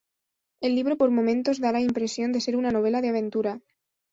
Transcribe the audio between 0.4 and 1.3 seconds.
El libro, por